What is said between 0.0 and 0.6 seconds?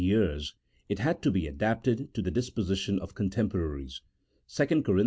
men's ears